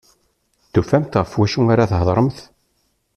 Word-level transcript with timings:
Tufamt 0.73 1.17
ɣef 1.19 1.31
wacu 1.39 1.61
ara 1.73 1.89
thedremt. 1.91 2.37